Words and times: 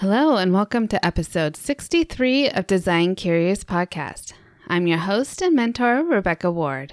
Hello, 0.00 0.36
and 0.36 0.52
welcome 0.52 0.86
to 0.86 1.04
episode 1.04 1.56
63 1.56 2.50
of 2.50 2.68
Design 2.68 3.16
Curious 3.16 3.64
Podcast. 3.64 4.32
I'm 4.68 4.86
your 4.86 4.98
host 4.98 5.42
and 5.42 5.56
mentor, 5.56 6.04
Rebecca 6.04 6.52
Ward. 6.52 6.92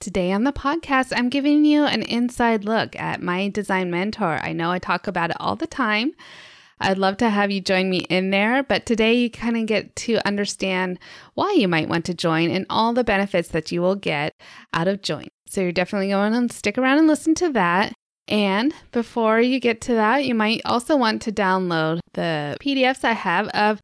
Today 0.00 0.32
on 0.32 0.44
the 0.44 0.54
podcast, 0.54 1.12
I'm 1.14 1.28
giving 1.28 1.66
you 1.66 1.84
an 1.84 2.00
inside 2.00 2.64
look 2.64 2.96
at 2.96 3.20
my 3.20 3.50
design 3.50 3.90
mentor. 3.90 4.38
I 4.42 4.54
know 4.54 4.70
I 4.70 4.78
talk 4.78 5.06
about 5.06 5.28
it 5.28 5.36
all 5.38 5.54
the 5.54 5.66
time. 5.66 6.12
I'd 6.80 6.96
love 6.96 7.18
to 7.18 7.28
have 7.28 7.50
you 7.50 7.60
join 7.60 7.90
me 7.90 7.98
in 8.08 8.30
there, 8.30 8.62
but 8.62 8.86
today 8.86 9.12
you 9.12 9.28
kind 9.28 9.58
of 9.58 9.66
get 9.66 9.94
to 9.96 10.26
understand 10.26 10.98
why 11.34 11.52
you 11.52 11.68
might 11.68 11.90
want 11.90 12.06
to 12.06 12.14
join 12.14 12.48
and 12.50 12.64
all 12.70 12.94
the 12.94 13.04
benefits 13.04 13.48
that 13.50 13.70
you 13.70 13.82
will 13.82 13.96
get 13.96 14.32
out 14.72 14.88
of 14.88 15.02
joining. 15.02 15.28
So 15.46 15.60
you're 15.60 15.72
definitely 15.72 16.08
going 16.08 16.48
to 16.48 16.56
stick 16.56 16.78
around 16.78 17.00
and 17.00 17.06
listen 17.06 17.34
to 17.34 17.50
that. 17.50 17.92
And 18.28 18.74
before 18.92 19.40
you 19.40 19.60
get 19.60 19.80
to 19.82 19.94
that, 19.94 20.24
you 20.24 20.34
might 20.34 20.62
also 20.64 20.96
want 20.96 21.22
to 21.22 21.32
download 21.32 22.00
the 22.16 22.56
PDFs 22.60 23.04
I 23.04 23.12
have 23.12 23.46
of 23.48 23.80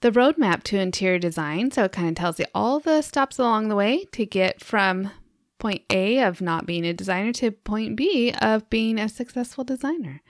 the 0.00 0.10
roadmap 0.10 0.62
to 0.64 0.78
interior 0.78 1.18
design. 1.18 1.70
So 1.70 1.84
it 1.84 1.92
kind 1.92 2.08
of 2.08 2.14
tells 2.14 2.38
you 2.38 2.46
all 2.54 2.80
the 2.80 3.02
stops 3.02 3.38
along 3.38 3.68
the 3.68 3.76
way 3.76 4.04
to 4.12 4.24
get 4.24 4.62
from 4.62 5.10
point 5.58 5.82
A 5.90 6.20
of 6.20 6.40
not 6.40 6.66
being 6.66 6.84
a 6.84 6.92
designer 6.92 7.32
to 7.34 7.50
point 7.50 7.96
B 7.96 8.32
of 8.40 8.68
being 8.70 8.98
a 8.98 9.08
successful 9.08 9.64
designer. 9.64 10.22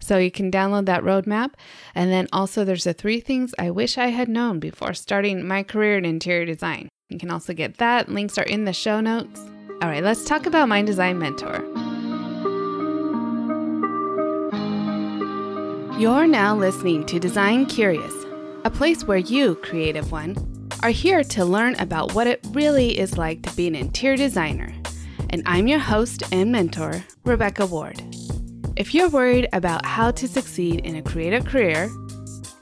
So 0.00 0.18
you 0.18 0.30
can 0.30 0.50
download 0.50 0.86
that 0.86 1.02
roadmap. 1.02 1.52
And 1.94 2.10
then 2.10 2.28
also, 2.32 2.64
there's 2.64 2.84
the 2.84 2.92
three 2.92 3.20
things 3.20 3.54
I 3.58 3.70
wish 3.70 3.96
I 3.96 4.08
had 4.08 4.28
known 4.28 4.60
before 4.60 4.92
starting 4.92 5.46
my 5.46 5.62
career 5.62 5.96
in 5.96 6.04
interior 6.04 6.44
design. 6.44 6.88
You 7.08 7.18
can 7.18 7.30
also 7.30 7.54
get 7.54 7.78
that. 7.78 8.10
Links 8.10 8.36
are 8.36 8.44
in 8.44 8.64
the 8.64 8.72
show 8.72 9.00
notes. 9.00 9.40
All 9.80 9.88
right, 9.88 10.04
let's 10.04 10.24
talk 10.24 10.46
about 10.46 10.68
my 10.68 10.82
design 10.82 11.18
mentor. 11.18 11.83
You're 15.96 16.26
now 16.26 16.56
listening 16.56 17.06
to 17.06 17.20
Design 17.20 17.66
Curious, 17.66 18.12
a 18.64 18.70
place 18.70 19.04
where 19.04 19.16
you, 19.16 19.54
creative 19.54 20.10
one, 20.10 20.36
are 20.82 20.90
here 20.90 21.22
to 21.22 21.44
learn 21.44 21.76
about 21.76 22.14
what 22.14 22.26
it 22.26 22.44
really 22.50 22.98
is 22.98 23.16
like 23.16 23.42
to 23.42 23.54
be 23.54 23.68
an 23.68 23.76
interior 23.76 24.16
designer. 24.16 24.74
And 25.30 25.44
I'm 25.46 25.68
your 25.68 25.78
host 25.78 26.24
and 26.32 26.50
mentor, 26.50 27.04
Rebecca 27.22 27.66
Ward. 27.66 28.02
If 28.74 28.92
you're 28.92 29.08
worried 29.08 29.48
about 29.52 29.86
how 29.86 30.10
to 30.10 30.26
succeed 30.26 30.80
in 30.80 30.96
a 30.96 31.02
creative 31.02 31.44
career, 31.44 31.88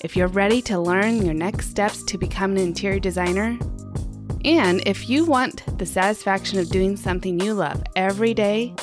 if 0.05 0.15
you're 0.15 0.29
ready 0.29 0.61
to 0.63 0.79
learn 0.79 1.25
your 1.25 1.35
next 1.35 1.71
steps 1.71 2.03
to 2.05 2.19
become 2.19 2.51
an 2.53 2.59
interior 2.59 3.01
designer, 3.01 3.59
and 4.45 4.87
if 4.87 5.09
you 5.09 5.25
want 5.25 5.79
the 5.79 5.87
satisfaction 5.87 6.59
of 6.59 6.69
doing 6.69 6.99
something 6.99 7.41
you 7.41 7.55
love 7.55 7.83
every 7.97 8.35
day, 8.35 8.75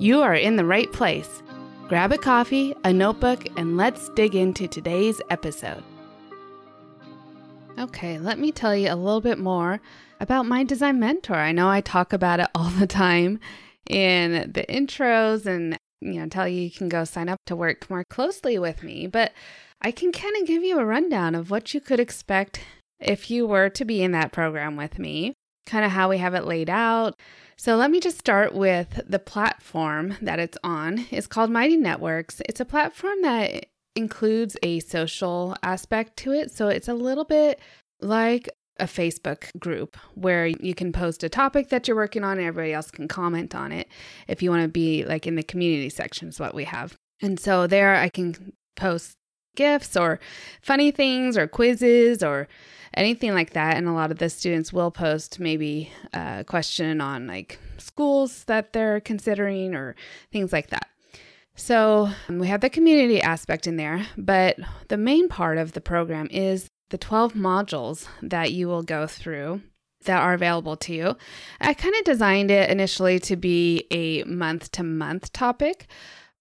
you 0.00 0.20
are 0.20 0.34
in 0.34 0.56
the 0.56 0.64
right 0.64 0.90
place. 0.92 1.44
Grab 1.88 2.12
a 2.12 2.18
coffee, 2.18 2.74
a 2.82 2.94
notebook, 2.94 3.46
and 3.58 3.76
let's 3.76 4.08
dig 4.10 4.34
into 4.34 4.66
today's 4.66 5.20
episode. 5.28 5.84
Okay, 7.78 8.18
let 8.18 8.38
me 8.38 8.50
tell 8.50 8.74
you 8.74 8.90
a 8.90 8.96
little 8.96 9.20
bit 9.20 9.38
more 9.38 9.82
about 10.18 10.46
my 10.46 10.64
design 10.64 10.98
mentor. 10.98 11.34
I 11.34 11.52
know 11.52 11.68
I 11.68 11.82
talk 11.82 12.14
about 12.14 12.40
it 12.40 12.48
all 12.54 12.70
the 12.70 12.86
time 12.86 13.38
in 13.90 14.50
the 14.52 14.64
intros 14.66 15.44
and 15.44 15.76
you 16.00 16.14
know 16.14 16.26
tell 16.26 16.48
you 16.48 16.62
you 16.62 16.70
can 16.70 16.88
go 16.88 17.04
sign 17.04 17.28
up 17.28 17.38
to 17.44 17.54
work 17.54 17.90
more 17.90 18.04
closely 18.08 18.58
with 18.58 18.82
me, 18.82 19.06
but 19.06 19.32
I 19.82 19.90
can 19.90 20.10
kind 20.10 20.34
of 20.40 20.46
give 20.46 20.62
you 20.62 20.78
a 20.78 20.86
rundown 20.86 21.34
of 21.34 21.50
what 21.50 21.74
you 21.74 21.82
could 21.82 22.00
expect 22.00 22.60
if 22.98 23.30
you 23.30 23.46
were 23.46 23.68
to 23.68 23.84
be 23.84 24.02
in 24.02 24.12
that 24.12 24.32
program 24.32 24.76
with 24.76 24.98
me, 24.98 25.34
kind 25.66 25.84
of 25.84 25.90
how 25.90 26.08
we 26.08 26.16
have 26.16 26.32
it 26.32 26.46
laid 26.46 26.70
out, 26.70 27.14
so 27.56 27.76
let 27.76 27.90
me 27.90 28.00
just 28.00 28.18
start 28.18 28.54
with 28.54 29.00
the 29.08 29.18
platform 29.18 30.16
that 30.22 30.38
it's 30.38 30.58
on. 30.64 31.06
It's 31.10 31.26
called 31.26 31.50
Mighty 31.50 31.76
Networks. 31.76 32.40
It's 32.48 32.60
a 32.60 32.64
platform 32.64 33.22
that 33.22 33.66
includes 33.96 34.56
a 34.62 34.80
social 34.80 35.56
aspect 35.62 36.16
to 36.18 36.32
it. 36.32 36.50
So 36.50 36.68
it's 36.68 36.88
a 36.88 36.94
little 36.94 37.24
bit 37.24 37.60
like 38.00 38.48
a 38.80 38.84
Facebook 38.86 39.56
group 39.58 39.96
where 40.14 40.46
you 40.46 40.74
can 40.74 40.92
post 40.92 41.22
a 41.22 41.28
topic 41.28 41.68
that 41.68 41.86
you're 41.86 41.96
working 41.96 42.24
on 42.24 42.38
and 42.38 42.46
everybody 42.46 42.72
else 42.72 42.90
can 42.90 43.06
comment 43.06 43.54
on 43.54 43.70
it 43.70 43.88
if 44.26 44.42
you 44.42 44.50
want 44.50 44.62
to 44.62 44.68
be 44.68 45.04
like 45.04 45.26
in 45.26 45.36
the 45.36 45.42
community 45.42 45.88
section 45.88 46.28
is 46.28 46.40
what 46.40 46.54
we 46.54 46.64
have. 46.64 46.96
And 47.22 47.38
so 47.38 47.66
there 47.66 47.94
I 47.94 48.08
can 48.08 48.52
post 48.76 49.16
gifts 49.54 49.96
or 49.96 50.20
funny 50.62 50.90
things 50.90 51.36
or 51.36 51.46
quizzes 51.46 52.22
or 52.22 52.48
anything 52.94 53.34
like 53.34 53.50
that. 53.50 53.76
And 53.76 53.88
a 53.88 53.92
lot 53.92 54.10
of 54.10 54.18
the 54.18 54.30
students 54.30 54.72
will 54.72 54.90
post 54.90 55.40
maybe 55.40 55.90
a 56.12 56.44
question 56.46 57.00
on 57.00 57.26
like 57.26 57.58
schools 57.78 58.44
that 58.44 58.72
they're 58.72 59.00
considering 59.00 59.74
or 59.74 59.94
things 60.32 60.52
like 60.52 60.70
that. 60.70 60.88
So 61.56 62.10
um, 62.28 62.38
we 62.38 62.48
have 62.48 62.60
the 62.60 62.70
community 62.70 63.22
aspect 63.22 63.66
in 63.66 63.76
there, 63.76 64.06
but 64.18 64.58
the 64.88 64.96
main 64.96 65.28
part 65.28 65.58
of 65.58 65.72
the 65.72 65.80
program 65.80 66.28
is 66.30 66.68
the 66.90 66.98
12 66.98 67.34
modules 67.34 68.08
that 68.22 68.52
you 68.52 68.66
will 68.68 68.82
go 68.82 69.06
through 69.06 69.62
that 70.04 70.20
are 70.20 70.34
available 70.34 70.76
to 70.76 70.94
you. 70.94 71.16
I 71.60 71.74
kind 71.74 71.94
of 71.94 72.04
designed 72.04 72.50
it 72.50 72.70
initially 72.70 73.18
to 73.20 73.36
be 73.36 73.86
a 73.90 74.24
month 74.24 74.70
to 74.72 74.82
month 74.82 75.32
topic, 75.32 75.86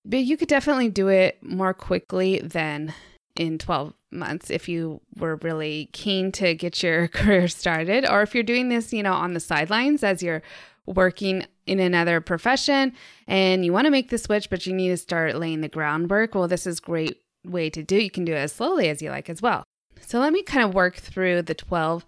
but 0.06 0.20
you 0.20 0.38
could 0.38 0.48
definitely 0.48 0.90
do 0.90 1.08
it 1.08 1.38
more 1.42 1.74
quickly 1.74 2.40
than 2.40 2.94
in 3.36 3.58
12 3.58 3.94
months 4.12 4.52
if 4.52 4.70
you 4.70 5.02
were 5.18 5.38
really 5.38 5.90
keen 5.92 6.32
to 6.32 6.54
get 6.54 6.84
your 6.84 7.08
career 7.10 7.48
started 7.48 8.08
or 8.08 8.22
if 8.22 8.34
you're 8.34 8.44
doing 8.44 8.70
this, 8.70 8.94
you 8.94 9.04
know, 9.04 9.14
on 9.14 9.34
the 9.34 9.40
sidelines 9.40 10.04
as 10.04 10.22
you're 10.22 10.44
working 10.86 11.46
in 11.66 11.80
another 11.80 12.20
profession 12.20 12.94
and 13.28 13.66
you 13.66 13.72
want 13.72 13.86
to 13.86 13.92
make 13.92 14.10
the 14.10 14.18
switch 14.18 14.50
but 14.50 14.66
you 14.66 14.74
need 14.74 14.90
to 14.90 14.98
start 14.98 15.36
laying 15.36 15.62
the 15.62 15.70
groundwork, 15.70 16.36
well 16.36 16.48
this 16.48 16.68
is 16.68 16.80
a 16.80 16.82
great 16.82 17.22
way 17.46 17.70
to 17.70 17.84
do. 17.84 17.98
It. 17.98 18.04
You 18.04 18.12
can 18.12 18.26
do 18.26 18.34
it 18.34 18.38
as 18.38 18.54
slowly 18.54 18.90
as 18.90 19.02
you 19.02 19.10
like 19.10 19.30
as 19.30 19.42
well. 19.42 19.64
So 20.02 20.20
let 20.20 20.34
me 20.34 20.44
kind 20.44 20.66
of 20.66 20.74
work 20.74 20.98
through 20.98 21.44
the 21.44 21.56
12 21.56 22.06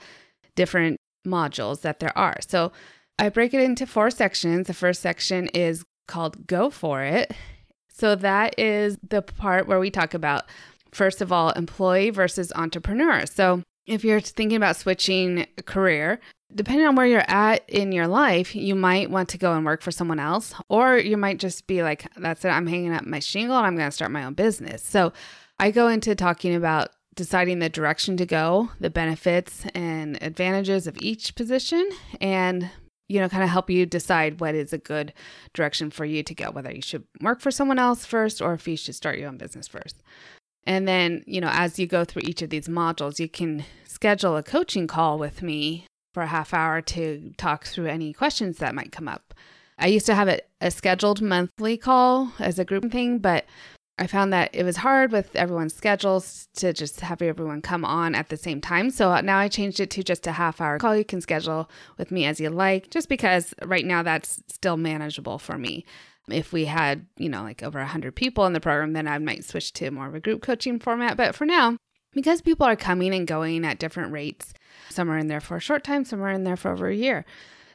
different 0.55 0.97
modules 1.25 1.81
that 1.81 1.99
there 1.99 2.15
are. 2.17 2.37
So 2.47 2.71
I 3.17 3.29
break 3.29 3.53
it 3.53 3.61
into 3.61 3.87
four 3.87 4.11
sections. 4.11 4.67
The 4.67 4.73
first 4.73 5.01
section 5.01 5.47
is 5.47 5.83
called 6.07 6.45
Go 6.47 6.69
For 6.69 7.01
It. 7.03 7.33
So 7.97 8.15
that 8.15 8.59
is 8.59 8.97
the 9.07 9.21
part 9.21 9.67
where 9.67 9.79
we 9.79 9.89
talk 9.89 10.13
about 10.13 10.43
first 10.95 11.21
of 11.21 11.31
all, 11.31 11.51
employee 11.51 12.09
versus 12.09 12.51
entrepreneur. 12.55 13.25
So 13.25 13.61
if 13.85 14.03
you're 14.03 14.21
thinking 14.21 14.55
about 14.55 14.77
switching 14.77 15.45
career, 15.65 16.19
depending 16.53 16.87
on 16.87 16.95
where 16.95 17.05
you're 17.05 17.29
at 17.29 17.69
in 17.69 17.91
your 17.91 18.07
life, 18.07 18.55
you 18.55 18.75
might 18.75 19.11
want 19.11 19.29
to 19.29 19.37
go 19.37 19.53
and 19.53 19.65
work 19.65 19.81
for 19.81 19.91
someone 19.91 20.19
else, 20.19 20.53
or 20.69 20.97
you 20.97 21.17
might 21.17 21.37
just 21.37 21.67
be 21.67 21.83
like, 21.83 22.07
that's 22.15 22.45
it, 22.45 22.49
I'm 22.49 22.65
hanging 22.65 22.93
up 22.93 23.05
my 23.05 23.19
shingle 23.19 23.57
and 23.57 23.67
I'm 23.67 23.75
going 23.75 23.89
to 23.89 23.95
start 23.95 24.11
my 24.11 24.23
own 24.23 24.33
business. 24.33 24.83
So 24.83 25.11
I 25.59 25.71
go 25.71 25.89
into 25.89 26.15
talking 26.15 26.55
about 26.55 26.89
deciding 27.15 27.59
the 27.59 27.69
direction 27.69 28.17
to 28.17 28.25
go, 28.25 28.71
the 28.79 28.89
benefits 28.89 29.65
and 29.75 30.21
advantages 30.21 30.87
of 30.87 30.97
each 31.01 31.35
position, 31.35 31.87
and 32.19 32.69
you 33.07 33.19
know, 33.19 33.29
kind 33.29 33.43
of 33.43 33.49
help 33.49 33.69
you 33.69 33.85
decide 33.85 34.39
what 34.39 34.55
is 34.55 34.73
a 34.73 34.77
good 34.77 35.13
direction 35.53 35.89
for 35.91 36.05
you 36.05 36.23
to 36.23 36.33
go, 36.33 36.51
whether 36.51 36.71
you 36.71 36.81
should 36.81 37.03
work 37.21 37.39
for 37.39 37.51
someone 37.51 37.79
else 37.79 38.05
first 38.05 38.41
or 38.41 38.53
if 38.53 38.67
you 38.67 38.75
should 38.75 38.95
start 38.95 39.19
your 39.19 39.29
own 39.29 39.37
business 39.37 39.67
first. 39.67 40.01
And 40.65 40.87
then, 40.87 41.23
you 41.27 41.39
know, 41.39 41.51
as 41.51 41.77
you 41.77 41.85
go 41.85 42.03
through 42.03 42.23
each 42.25 42.41
of 42.41 42.49
these 42.49 42.67
modules, 42.67 43.19
you 43.19 43.29
can 43.29 43.63
schedule 43.85 44.35
a 44.35 44.43
coaching 44.43 44.87
call 44.87 45.19
with 45.19 45.43
me 45.43 45.85
for 46.13 46.23
a 46.23 46.27
half 46.27 46.53
hour 46.53 46.81
to 46.81 47.33
talk 47.37 47.65
through 47.65 47.87
any 47.87 48.13
questions 48.13 48.57
that 48.57 48.73
might 48.73 48.91
come 48.91 49.07
up. 49.07 49.33
I 49.77 49.87
used 49.87 50.05
to 50.05 50.15
have 50.15 50.27
a, 50.27 50.39
a 50.61 50.71
scheduled 50.71 51.21
monthly 51.21 51.77
call 51.77 52.31
as 52.39 52.57
a 52.57 52.65
group 52.65 52.91
thing, 52.91 53.19
but 53.19 53.45
I 53.97 54.07
found 54.07 54.33
that 54.33 54.49
it 54.53 54.63
was 54.63 54.77
hard 54.77 55.13
with 55.13 55.33
everyone's 55.35 55.73
schedules 55.73 56.49
to 56.55 56.73
just 56.73 56.99
have 56.99 57.21
everyone 57.21 57.61
come 57.61 57.85
on 57.85 58.13
at 58.13 58.27
the 58.27 58.35
same 58.35 58.59
time. 58.59 58.89
So 58.89 59.19
now 59.21 59.37
I 59.37 59.47
changed 59.47 59.79
it 59.79 59.89
to 59.91 60.03
just 60.03 60.27
a 60.27 60.33
half 60.33 60.59
hour 60.59 60.77
call 60.77 60.97
you 60.97 61.05
can 61.05 61.21
schedule 61.21 61.69
with 61.97 62.11
me 62.11 62.25
as 62.25 62.39
you 62.39 62.49
like, 62.49 62.89
just 62.89 63.07
because 63.07 63.53
right 63.63 63.85
now 63.85 64.03
that's 64.03 64.43
still 64.49 64.75
manageable 64.75 65.39
for 65.39 65.57
me. 65.57 65.85
If 66.29 66.51
we 66.51 66.65
had, 66.65 67.05
you 67.17 67.29
know, 67.29 67.43
like 67.43 67.63
over 67.63 67.79
100 67.79 68.15
people 68.15 68.45
in 68.45 68.53
the 68.53 68.59
program, 68.59 68.93
then 68.93 69.07
I 69.07 69.17
might 69.19 69.45
switch 69.45 69.71
to 69.73 69.91
more 69.91 70.07
of 70.07 70.15
a 70.15 70.19
group 70.19 70.41
coaching 70.41 70.79
format. 70.79 71.15
But 71.15 71.35
for 71.35 71.45
now, 71.45 71.77
because 72.11 72.41
people 72.41 72.65
are 72.65 72.75
coming 72.75 73.13
and 73.13 73.27
going 73.27 73.63
at 73.63 73.79
different 73.79 74.11
rates, 74.11 74.53
some 74.89 75.09
are 75.09 75.17
in 75.17 75.27
there 75.27 75.41
for 75.41 75.55
a 75.55 75.61
short 75.61 75.83
time, 75.83 76.03
some 76.03 76.21
are 76.21 76.31
in 76.31 76.43
there 76.43 76.57
for 76.57 76.71
over 76.71 76.87
a 76.87 76.95
year. 76.95 77.23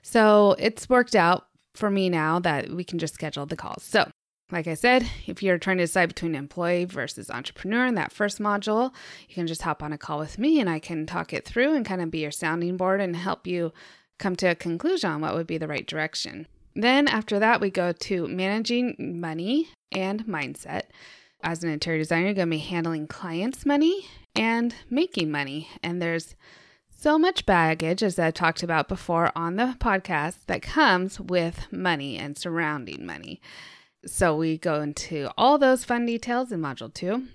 So 0.03 0.56
it's 0.59 0.89
worked 0.89 1.15
out 1.15 1.47
for 1.75 1.91
me 1.91 2.11
now 2.11 2.41
that 2.41 2.71
we 2.71 2.85
can 2.85 2.99
just 2.99 3.15
schedule 3.15 3.47
the 3.47 3.56
calls. 3.56 3.85
So, 3.85 4.11
like 4.52 4.67
I 4.67 4.75
said, 4.75 5.06
if 5.26 5.43
you're 5.43 5.58
trying 5.58 5.79
to 5.79 5.85
decide 5.85 6.08
between 6.08 6.35
employee 6.35 6.85
versus 6.85 7.31
entrepreneur 7.31 7.87
in 7.87 7.94
that 7.94 8.12
first 8.12 8.38
module, 8.38 8.93
you 9.29 9.35
can 9.35 9.47
just 9.47 9.62
hop 9.62 9.82
on 9.82 9.93
a 9.93 9.99
call 9.99 10.19
with 10.19 10.38
me 10.38 10.61
and 10.61 10.69
I 10.69 10.79
can 10.79 11.06
talk 11.06 11.32
it 11.32 11.44
through 11.44 11.75
and 11.75 11.87
kind 11.87 12.02
of 12.02 12.11
be 12.11 12.19
your 12.19 12.31
sounding 12.31 12.76
board 12.76 13.00
and 13.00 13.14
help 13.14 13.47
you 13.47 13.73
come 14.19 14.37
to 14.37 14.47
a 14.47 14.55
conclusion 14.55 15.11
on 15.11 15.20
what 15.20 15.35
would 15.35 15.47
be 15.47 15.58
the 15.58 15.69
right 15.69 15.87
direction. 15.87 16.47
Then 16.75 17.08
after 17.08 17.38
that, 17.38 17.61
we 17.61 17.70
go 17.70 17.93
to 17.93 18.29
managing 18.29 18.97
money 18.99 19.69
and 19.91 20.25
mindset. 20.26 20.82
As 21.43 21.64
an 21.64 21.70
interior 21.70 21.99
designer, 21.99 22.26
you're 22.26 22.35
going 22.35 22.49
to 22.49 22.56
be 22.56 22.58
handling 22.58 23.06
clients' 23.06 23.64
money 23.64 24.06
and 24.37 24.75
making 24.88 25.31
money. 25.31 25.69
And 25.82 26.00
there's 26.00 26.37
so 26.88 27.19
much 27.19 27.47
baggage, 27.47 28.02
as 28.02 28.19
I've 28.19 28.35
talked 28.35 28.62
about 28.62 28.88
before 28.88 29.32
on 29.35 29.56
the 29.56 29.75
podcast, 29.81 30.37
that 30.47 30.61
comes 30.61 31.19
with 31.19 31.67
money 31.73 32.19
and 32.19 32.37
surrounding 32.37 33.06
money. 33.06 33.41
So 34.06 34.35
we 34.35 34.58
go 34.58 34.81
into 34.81 35.31
all 35.37 35.58
those 35.58 35.85
fun 35.85 36.06
details 36.06 36.52
in 36.52 36.61
Module 36.61 36.93
2. 36.93 37.26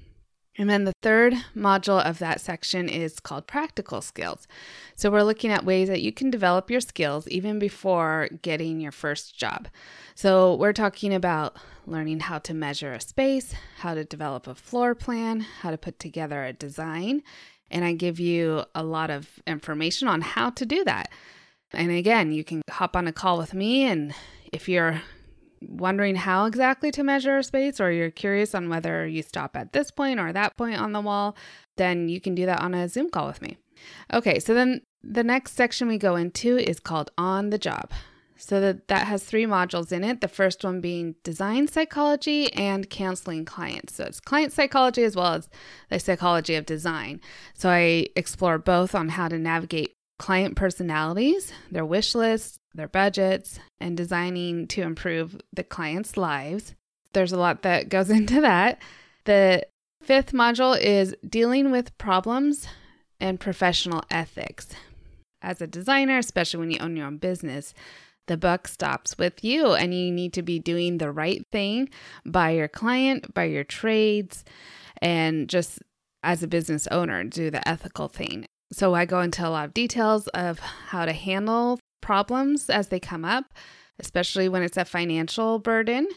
And 0.57 0.69
then 0.69 0.85
the 0.85 0.94
third 1.01 1.33
module 1.56 2.01
of 2.03 2.19
that 2.19 2.39
section 2.39 2.88
is 2.88 3.19
called 3.19 3.45
practical 3.45 4.01
skills. 4.01 4.47
So 4.95 5.12
we're 5.12 5.23
looking 5.23 5.51
at 5.51 5.65
ways 5.65 5.89
that 5.89 6.01
you 6.01 6.13
can 6.13 6.29
develop 6.29 6.71
your 6.71 6.79
skills 6.79 7.27
even 7.27 7.59
before 7.59 8.29
getting 8.41 8.79
your 8.79 8.94
first 8.94 9.38
job. 9.38 9.67
So 10.15 10.56
we're 10.56 10.73
talking 10.73 11.13
about 11.13 11.57
learning 11.85 12.21
how 12.21 12.39
to 12.39 12.53
measure 12.53 12.94
a 12.94 13.01
space, 13.01 13.53
how 13.79 13.95
to 13.95 14.06
develop 14.06 14.47
a 14.47 14.56
floor 14.56 14.95
plan, 14.95 15.41
how 15.41 15.71
to 15.71 15.77
put 15.77 16.00
together 16.00 16.45
a 16.45 16.53
design. 16.53 17.21
And 17.69 17.83
I 17.83 17.91
give 17.94 18.19
you 18.19 18.63
a 18.73 18.83
lot 18.83 19.09
of 19.09 19.27
information 19.45 20.07
on 20.07 20.21
how 20.21 20.51
to 20.51 20.65
do 20.65 20.85
that. 20.85 21.12
And 21.73 21.91
again, 21.91 22.31
you 22.31 22.45
can 22.45 22.62
hop 22.69 22.95
on 22.95 23.07
a 23.07 23.12
call 23.12 23.38
with 23.38 23.53
me 23.53 23.83
and 23.83 24.13
if 24.53 24.69
you're 24.69 25.01
wondering 25.69 26.15
how 26.15 26.45
exactly 26.45 26.91
to 26.91 27.03
measure 27.03 27.38
a 27.38 27.44
space 27.44 27.79
or 27.79 27.91
you're 27.91 28.12
curious 28.12 28.56
on 28.56 28.69
whether 28.69 29.07
you 29.07 29.21
stop 29.21 29.56
at 29.56 29.73
this 29.73 29.91
point 29.91 30.19
or 30.19 30.31
that 30.31 30.56
point 30.57 30.79
on 30.79 30.91
the 30.91 31.01
wall, 31.01 31.35
then 31.77 32.09
you 32.09 32.21
can 32.21 32.35
do 32.35 32.45
that 32.45 32.62
on 32.62 32.73
a 32.73 32.88
Zoom 32.88 33.09
call 33.09 33.27
with 33.27 33.41
me. 33.41 33.57
Okay, 34.13 34.39
so 34.39 34.53
then 34.53 34.81
the 35.03 35.23
next 35.23 35.53
section 35.53 35.88
we 35.88 35.97
go 35.97 36.15
into 36.15 36.57
is 36.57 36.79
called 36.79 37.12
On 37.17 37.50
the 37.50 37.57
Job. 37.57 37.91
So 38.38 38.59
that, 38.59 38.89
that 38.89 39.07
has 39.07 39.23
three 39.23 39.45
modules 39.45 39.91
in 39.91 40.03
it. 40.03 40.19
The 40.19 40.27
first 40.27 40.63
one 40.63 40.81
being 40.81 41.15
design 41.23 41.67
psychology 41.67 42.51
and 42.53 42.89
counseling 42.89 43.45
clients. 43.45 43.95
So 43.95 44.03
it's 44.03 44.19
client 44.19 44.51
psychology 44.51 45.03
as 45.03 45.15
well 45.15 45.33
as 45.33 45.50
the 45.89 46.00
psychology 46.00 46.56
of 46.56 46.65
design. 46.65 47.21
So 47.53 47.69
I 47.69 48.07
explore 48.15 48.57
both 48.57 48.94
on 48.94 49.09
how 49.09 49.29
to 49.29 49.38
navigate 49.38 49.95
client 50.17 50.56
personalities, 50.56 51.51
their 51.71 51.85
wish 51.85 52.15
lists, 52.15 52.59
their 52.73 52.88
budgets, 52.88 53.59
and 53.79 53.97
designing 53.97 54.67
to 54.67 54.81
improve 54.81 55.39
the 55.53 55.63
client's 55.63 56.17
lives. 56.17 56.73
There's 57.13 57.31
a 57.31 57.39
lot 57.39 57.62
that 57.63 57.89
goes 57.89 58.09
into 58.19 58.41
that. 58.41 58.81
The 59.25 59.65
fifth 60.01 60.31
module 60.31 60.79
is 60.79 61.15
dealing 61.27 61.71
with 61.71 61.97
problems 61.97 62.67
and 63.19 63.39
professional 63.39 64.03
ethics. 64.12 64.67
As 65.41 65.62
a 65.62 65.67
designer, 65.67 66.17
especially 66.17 66.59
when 66.59 66.71
you 66.71 66.79
own 66.79 66.95
your 66.95 67.07
own 67.07 67.17
business, 67.17 67.73
the 68.27 68.38
buck 68.38 68.67
stops 68.67 69.17
with 69.17 69.44
you 69.44 69.73
and 69.73 69.94
you 69.94 70.12
need 70.12 70.33
to 70.33 70.41
be 70.41 70.59
doing 70.59 70.97
the 70.97 71.12
right 71.12 71.45
thing 71.51 71.89
by 72.25 72.51
your 72.51 72.67
client, 72.67 73.33
by 73.33 73.44
your 73.44 73.63
trades, 73.63 74.44
and 75.01 75.47
just 75.47 75.79
as 76.23 76.41
a 76.41 76.47
business 76.47 76.88
owner, 76.88 77.23
do 77.23 77.51
the 77.51 77.67
ethical 77.67 78.07
thing. 78.07 78.47
So 78.71 78.94
I 78.94 79.06
go 79.06 79.21
into 79.21 79.47
a 79.47 79.50
lot 79.50 79.65
of 79.65 79.73
details 79.73 80.27
of 80.29 80.59
how 80.59 81.06
to 81.06 81.13
handle 81.13 81.79
problems 82.01 82.69
as 82.69 82.88
they 82.89 83.00
come 83.00 83.23
up, 83.25 83.45
especially 84.00 84.50
when 84.50 84.63
it's 84.63 84.77
a 84.77 84.85
financial 84.85 85.59
burden. 85.59 86.07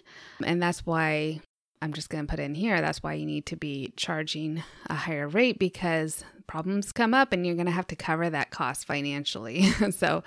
And 0.45 0.63
that's 0.63 0.85
why 0.85 1.41
I'm 1.81 1.93
just 1.93 2.11
going 2.11 2.27
to 2.27 2.31
put 2.31 2.41
in 2.41 2.55
here 2.55 2.81
that's 2.81 3.03
why 3.03 3.15
you 3.15 3.27
need 3.27 3.47
to 3.47 3.57
be 3.57 3.93
charging 3.97 4.63
a 4.87 4.95
higher 4.95 5.29
rate 5.29 5.59
because 5.59 6.25
problems 6.47 6.93
come 6.93 7.15
up 7.15 7.33
and 7.33 7.47
you're 7.47 7.55
going 7.55 7.67
to 7.67 7.73
have 7.73 7.87
to 7.89 7.97
cover 7.97 8.29
that 8.29 8.51
cost 8.51 8.87
financially. 8.87 9.63
so 9.91 10.25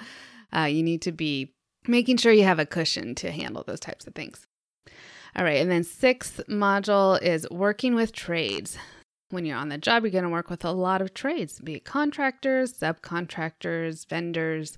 uh, 0.56 0.64
you 0.64 0.84
need 0.84 1.02
to 1.02 1.12
be 1.12 1.52
making 1.88 2.18
sure 2.18 2.32
you 2.32 2.44
have 2.44 2.60
a 2.60 2.66
cushion 2.66 3.16
to 3.16 3.32
handle 3.32 3.64
those 3.66 3.80
types 3.80 4.08
of 4.08 4.16
things. 4.16 4.46
All 5.36 5.46
right, 5.46 5.62
and 5.62 5.72
then 5.72 5.84
sixth 5.86 6.42
module 6.50 7.22
is 7.22 7.50
working 7.50 7.96
with 7.96 8.12
trades. 8.12 8.78
When 9.32 9.46
you're 9.46 9.58
on 9.58 9.70
the 9.70 9.78
job, 9.78 10.04
you're 10.04 10.12
going 10.12 10.24
to 10.24 10.30
work 10.30 10.50
with 10.50 10.66
a 10.66 10.72
lot 10.72 11.02
of 11.02 11.14
trades, 11.14 11.60
be 11.60 11.76
it 11.76 11.86
contractors, 11.86 12.74
subcontractors, 12.74 14.08
vendors, 14.08 14.78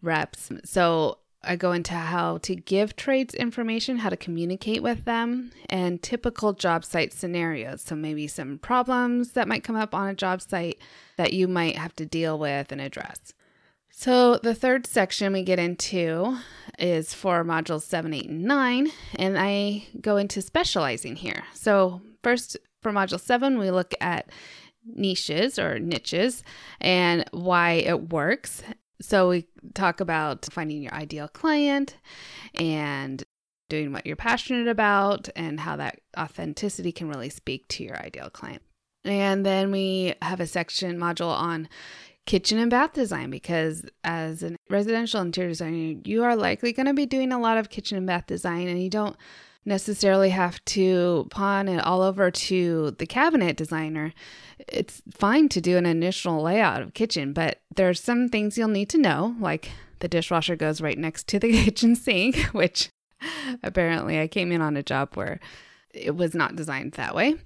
reps. 0.00 0.50
So 0.64 1.18
I 1.42 1.56
go 1.56 1.72
into 1.72 1.94
how 1.94 2.38
to 2.38 2.56
give 2.56 2.96
trades 2.96 3.34
information, 3.34 3.98
how 3.98 4.08
to 4.08 4.16
communicate 4.16 4.82
with 4.82 5.04
them, 5.04 5.52
and 5.68 6.02
typical 6.02 6.52
job 6.52 6.84
site 6.84 7.12
scenarios. 7.12 7.82
So 7.82 7.94
maybe 7.94 8.26
some 8.26 8.58
problems 8.58 9.32
that 9.32 9.48
might 9.48 9.64
come 9.64 9.76
up 9.76 9.94
on 9.94 10.08
a 10.08 10.14
job 10.14 10.42
site 10.42 10.78
that 11.16 11.32
you 11.32 11.46
might 11.48 11.76
have 11.76 11.94
to 11.96 12.06
deal 12.06 12.38
with 12.38 12.72
and 12.72 12.80
address. 12.80 13.32
So 13.90 14.38
the 14.38 14.54
third 14.54 14.86
section 14.86 15.32
we 15.32 15.42
get 15.42 15.58
into 15.58 16.38
is 16.78 17.14
for 17.14 17.44
modules 17.44 17.82
7, 17.82 18.14
8, 18.14 18.28
and 18.28 18.44
9, 18.44 18.92
and 19.16 19.36
I 19.36 19.86
go 20.00 20.16
into 20.16 20.40
specializing 20.40 21.16
here. 21.16 21.42
So 21.52 22.00
first 22.22 22.56
for 22.82 22.92
module 22.92 23.20
7, 23.20 23.58
we 23.58 23.70
look 23.70 23.94
at 24.00 24.30
niches 24.84 25.58
or 25.58 25.78
niches 25.78 26.42
and 26.80 27.24
why 27.32 27.72
it 27.72 28.10
works. 28.10 28.62
So 29.00 29.28
we 29.28 29.46
talk 29.74 30.00
about 30.00 30.46
finding 30.50 30.82
your 30.82 30.94
ideal 30.94 31.28
client 31.28 31.96
and 32.54 33.22
doing 33.68 33.92
what 33.92 34.06
you're 34.06 34.16
passionate 34.16 34.68
about 34.68 35.28
and 35.36 35.60
how 35.60 35.76
that 35.76 36.00
authenticity 36.18 36.90
can 36.90 37.08
really 37.08 37.28
speak 37.28 37.68
to 37.68 37.84
your 37.84 37.96
ideal 37.98 38.30
client. 38.30 38.62
And 39.04 39.44
then 39.44 39.70
we 39.70 40.14
have 40.22 40.40
a 40.40 40.46
section 40.46 40.98
module 40.98 41.30
on 41.30 41.68
kitchen 42.26 42.58
and 42.58 42.70
bath 42.70 42.92
design 42.92 43.30
because 43.30 43.82
as 44.04 44.42
a 44.42 44.56
residential 44.68 45.20
interior 45.20 45.50
designer, 45.50 46.00
you 46.04 46.24
are 46.24 46.36
likely 46.36 46.72
going 46.72 46.86
to 46.86 46.94
be 46.94 47.06
doing 47.06 47.32
a 47.32 47.40
lot 47.40 47.56
of 47.56 47.70
kitchen 47.70 47.96
and 47.96 48.06
bath 48.06 48.26
design 48.26 48.68
and 48.68 48.82
you 48.82 48.90
don't 48.90 49.16
necessarily 49.68 50.30
have 50.30 50.64
to 50.64 51.28
pawn 51.30 51.68
it 51.68 51.84
all 51.84 52.02
over 52.02 52.30
to 52.30 52.92
the 52.92 53.06
cabinet 53.06 53.56
designer. 53.56 54.12
It's 54.66 55.02
fine 55.10 55.48
to 55.50 55.60
do 55.60 55.76
an 55.76 55.86
initial 55.86 56.42
layout 56.42 56.82
of 56.82 56.94
kitchen, 56.94 57.32
but 57.32 57.60
there's 57.76 58.00
some 58.00 58.28
things 58.28 58.58
you'll 58.58 58.68
need 58.68 58.88
to 58.90 58.98
know, 58.98 59.36
like 59.38 59.70
the 60.00 60.08
dishwasher 60.08 60.56
goes 60.56 60.80
right 60.80 60.98
next 60.98 61.28
to 61.28 61.38
the 61.38 61.52
kitchen 61.64 61.94
sink, 61.94 62.36
which 62.46 62.90
apparently 63.62 64.18
I 64.18 64.26
came 64.26 64.50
in 64.50 64.62
on 64.62 64.76
a 64.76 64.82
job 64.82 65.14
where 65.14 65.38
it 65.92 66.16
was 66.16 66.34
not 66.34 66.56
designed 66.56 66.92
that 66.92 67.14
way. 67.14 67.36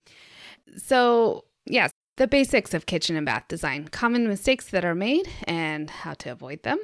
So, 0.76 1.44
yes, 1.66 1.90
the 2.16 2.26
basics 2.26 2.72
of 2.72 2.86
kitchen 2.86 3.16
and 3.16 3.26
bath 3.26 3.48
design, 3.48 3.88
common 3.88 4.28
mistakes 4.28 4.68
that 4.68 4.84
are 4.84 4.94
made, 4.94 5.28
and 5.44 5.90
how 5.90 6.14
to 6.14 6.30
avoid 6.30 6.62
them. 6.62 6.78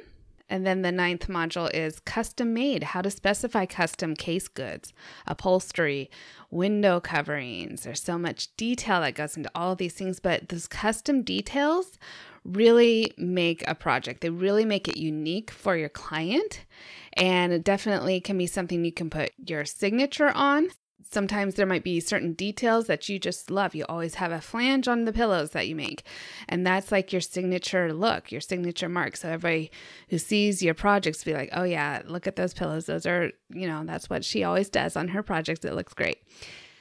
And 0.49 0.65
then 0.65 0.81
the 0.81 0.91
ninth 0.91 1.27
module 1.27 1.69
is 1.73 1.99
custom 1.99 2.53
made, 2.53 2.83
how 2.83 3.01
to 3.01 3.11
specify 3.11 3.65
custom 3.65 4.15
case 4.15 4.47
goods, 4.47 4.93
upholstery, 5.27 6.09
window 6.49 6.99
coverings. 6.99 7.83
There's 7.83 8.01
so 8.01 8.17
much 8.17 8.55
detail 8.57 9.01
that 9.01 9.15
goes 9.15 9.37
into 9.37 9.51
all 9.53 9.73
of 9.73 9.77
these 9.77 9.93
things, 9.93 10.19
but 10.19 10.49
those 10.49 10.67
custom 10.67 11.21
details 11.21 11.99
really 12.43 13.13
make 13.17 13.63
a 13.67 13.75
project. 13.75 14.21
They 14.21 14.29
really 14.29 14.65
make 14.65 14.87
it 14.87 14.97
unique 14.97 15.51
for 15.51 15.77
your 15.77 15.89
client. 15.89 16.65
And 17.13 17.53
it 17.53 17.63
definitely 17.63 18.19
can 18.19 18.37
be 18.37 18.47
something 18.47 18.83
you 18.83 18.91
can 18.91 19.09
put 19.09 19.31
your 19.45 19.65
signature 19.65 20.31
on 20.33 20.69
sometimes 21.11 21.55
there 21.55 21.65
might 21.65 21.83
be 21.83 21.99
certain 21.99 22.33
details 22.33 22.87
that 22.87 23.09
you 23.09 23.19
just 23.19 23.49
love. 23.49 23.73
You 23.73 23.85
always 23.89 24.15
have 24.15 24.31
a 24.31 24.41
flange 24.41 24.87
on 24.87 25.05
the 25.05 25.13
pillows 25.13 25.51
that 25.51 25.67
you 25.67 25.75
make. 25.75 26.03
And 26.47 26.65
that's 26.65 26.91
like 26.91 27.11
your 27.11 27.21
signature 27.21 27.93
look, 27.93 28.31
your 28.31 28.41
signature 28.41 28.89
mark. 28.89 29.17
So 29.17 29.29
everybody 29.29 29.71
who 30.09 30.17
sees 30.17 30.61
your 30.61 30.73
projects 30.73 31.23
be 31.23 31.33
like, 31.33 31.49
oh, 31.53 31.63
yeah, 31.63 32.01
look 32.05 32.27
at 32.27 32.35
those 32.35 32.53
pillows. 32.53 32.85
Those 32.85 33.05
are, 33.05 33.31
you 33.49 33.67
know, 33.67 33.83
that's 33.85 34.09
what 34.09 34.23
she 34.23 34.43
always 34.43 34.69
does 34.69 34.95
on 34.95 35.09
her 35.09 35.23
projects. 35.23 35.65
It 35.65 35.73
looks 35.73 35.93
great. 35.93 36.19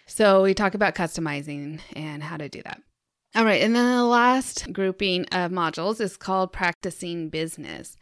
So 0.07 0.43
we 0.43 0.55
talk 0.55 0.75
about 0.75 0.95
customizing 0.95 1.81
and 1.95 2.23
how 2.23 2.37
to 2.37 2.49
do 2.49 2.63
that. 2.63 2.83
All 3.35 3.45
right. 3.45 3.63
And 3.63 3.75
then 3.77 3.97
the 3.97 4.05
last 4.05 4.73
grouping 4.73 5.27
of 5.27 5.51
modules 5.51 6.01
is 6.01 6.17
called 6.17 6.53
practicing 6.53 7.29
business. 7.29 7.97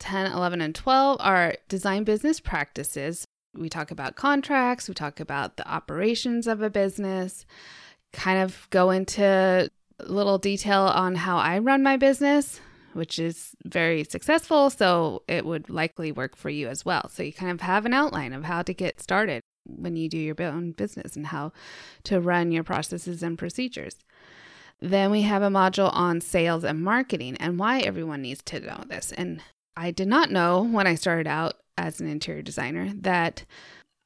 10, 0.00 0.32
11, 0.32 0.60
and 0.60 0.74
12 0.74 1.18
are 1.20 1.54
design 1.68 2.02
business 2.02 2.40
practices 2.40 3.24
we 3.54 3.68
talk 3.68 3.90
about 3.90 4.16
contracts, 4.16 4.88
we 4.88 4.94
talk 4.94 5.20
about 5.20 5.56
the 5.56 5.68
operations 5.68 6.46
of 6.46 6.62
a 6.62 6.70
business, 6.70 7.46
kind 8.12 8.42
of 8.42 8.68
go 8.70 8.90
into 8.90 9.70
little 10.00 10.38
detail 10.38 10.82
on 10.82 11.14
how 11.14 11.38
I 11.38 11.58
run 11.58 11.82
my 11.82 11.96
business, 11.96 12.60
which 12.92 13.18
is 13.18 13.54
very 13.64 14.04
successful. 14.04 14.70
So 14.70 15.22
it 15.28 15.44
would 15.44 15.70
likely 15.70 16.12
work 16.12 16.36
for 16.36 16.50
you 16.50 16.68
as 16.68 16.84
well. 16.84 17.08
So 17.08 17.22
you 17.22 17.32
kind 17.32 17.52
of 17.52 17.60
have 17.60 17.86
an 17.86 17.94
outline 17.94 18.32
of 18.32 18.44
how 18.44 18.62
to 18.62 18.74
get 18.74 19.00
started 19.00 19.42
when 19.66 19.96
you 19.96 20.08
do 20.08 20.18
your 20.18 20.40
own 20.40 20.72
business 20.72 21.16
and 21.16 21.28
how 21.28 21.52
to 22.04 22.20
run 22.20 22.52
your 22.52 22.64
processes 22.64 23.22
and 23.22 23.38
procedures. 23.38 23.96
Then 24.80 25.10
we 25.10 25.22
have 25.22 25.42
a 25.42 25.48
module 25.48 25.90
on 25.92 26.20
sales 26.20 26.64
and 26.64 26.82
marketing 26.82 27.36
and 27.38 27.58
why 27.58 27.80
everyone 27.80 28.22
needs 28.22 28.42
to 28.44 28.60
know 28.60 28.84
this. 28.86 29.12
And 29.12 29.40
I 29.76 29.90
did 29.90 30.08
not 30.08 30.30
know 30.30 30.62
when 30.62 30.86
I 30.86 30.94
started 30.94 31.26
out 31.26 31.54
as 31.76 32.00
an 32.00 32.08
interior 32.08 32.42
designer 32.42 32.92
that 32.94 33.44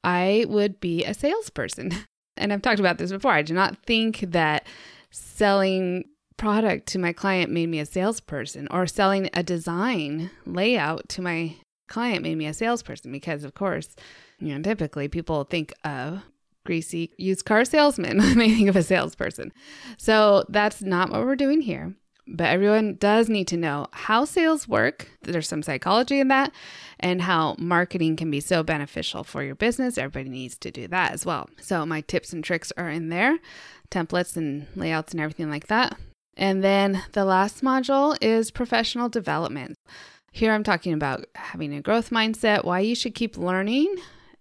I 0.03 0.45
would 0.47 0.79
be 0.79 1.03
a 1.03 1.13
salesperson. 1.13 1.93
And 2.37 2.53
I've 2.53 2.61
talked 2.61 2.79
about 2.79 2.97
this 2.97 3.11
before. 3.11 3.33
I 3.33 3.41
do 3.41 3.53
not 3.53 3.83
think 3.85 4.21
that 4.21 4.65
selling 5.11 6.05
product 6.37 6.87
to 6.87 6.97
my 6.97 7.11
client 7.11 7.51
made 7.51 7.67
me 7.67 7.79
a 7.79 7.85
salesperson 7.85 8.65
or 8.71 8.87
selling 8.87 9.29
a 9.33 9.43
design 9.43 10.31
layout 10.45 11.09
to 11.09 11.21
my 11.21 11.55
client 11.89 12.23
made 12.23 12.37
me 12.37 12.45
a 12.45 12.53
salesperson 12.53 13.11
because 13.11 13.43
of 13.43 13.55
course, 13.55 13.95
you 14.39 14.55
know, 14.55 14.61
typically 14.61 15.09
people 15.09 15.43
think 15.43 15.73
of 15.83 16.21
greasy 16.65 17.11
used 17.17 17.43
car 17.43 17.65
salesman 17.65 18.19
when 18.19 18.37
they 18.37 18.49
think 18.49 18.69
of 18.69 18.75
a 18.77 18.83
salesperson. 18.83 19.51
So 19.97 20.45
that's 20.47 20.81
not 20.81 21.09
what 21.09 21.25
we're 21.25 21.35
doing 21.35 21.59
here. 21.61 21.93
But 22.29 22.47
everyone 22.47 22.95
does 22.95 23.27
need 23.27 23.47
to 23.49 23.57
know 23.57 23.87
how 23.91 24.25
sales 24.25 24.67
work. 24.67 25.09
There's 25.21 25.47
some 25.47 25.63
psychology 25.63 26.19
in 26.19 26.27
that 26.29 26.51
and 26.99 27.21
how 27.21 27.55
marketing 27.57 28.15
can 28.15 28.29
be 28.29 28.39
so 28.39 28.63
beneficial 28.63 29.23
for 29.23 29.43
your 29.43 29.55
business. 29.55 29.97
Everybody 29.97 30.29
needs 30.29 30.57
to 30.59 30.71
do 30.71 30.87
that 30.87 31.11
as 31.11 31.25
well. 31.25 31.49
So, 31.59 31.85
my 31.85 32.01
tips 32.01 32.31
and 32.31 32.43
tricks 32.43 32.71
are 32.77 32.89
in 32.89 33.09
there 33.09 33.39
templates 33.91 34.37
and 34.37 34.67
layouts 34.75 35.13
and 35.13 35.21
everything 35.21 35.49
like 35.49 35.67
that. 35.67 35.97
And 36.37 36.63
then 36.63 37.03
the 37.13 37.25
last 37.25 37.63
module 37.63 38.17
is 38.21 38.51
professional 38.51 39.09
development. 39.09 39.77
Here 40.31 40.53
I'm 40.53 40.63
talking 40.63 40.93
about 40.93 41.25
having 41.35 41.73
a 41.73 41.81
growth 41.81 42.11
mindset, 42.11 42.63
why 42.63 42.79
you 42.79 42.95
should 42.95 43.15
keep 43.15 43.35
learning, 43.37 43.93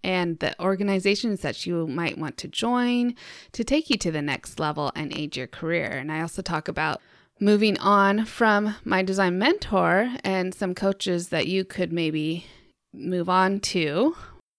and 0.04 0.38
the 0.38 0.58
organizations 0.62 1.40
that 1.40 1.66
you 1.66 1.86
might 1.86 2.18
want 2.18 2.36
to 2.38 2.48
join 2.48 3.14
to 3.52 3.64
take 3.64 3.90
you 3.90 3.96
to 3.98 4.10
the 4.12 4.22
next 4.22 4.60
level 4.60 4.92
and 4.94 5.16
aid 5.16 5.36
your 5.36 5.46
career. 5.46 5.86
And 5.86 6.12
I 6.12 6.20
also 6.20 6.42
talk 6.42 6.68
about 6.68 7.00
moving 7.40 7.78
on 7.78 8.24
from 8.24 8.74
my 8.84 9.02
design 9.02 9.38
mentor 9.38 10.10
and 10.24 10.54
some 10.54 10.74
coaches 10.74 11.28
that 11.28 11.46
you 11.46 11.64
could 11.64 11.92
maybe 11.92 12.46
move 12.92 13.28
on 13.28 13.60
to 13.60 14.16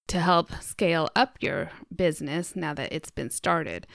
to 0.07 0.19
help 0.19 0.51
scale 0.62 1.09
up 1.15 1.38
your 1.39 1.71
business 1.95 2.55
now 2.55 2.74
that 2.74 2.91
it's 2.91 3.12
been 3.12 3.29
started. 3.29 3.86